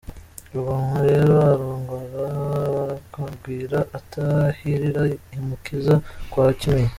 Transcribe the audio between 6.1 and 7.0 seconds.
kwa Kimenyi.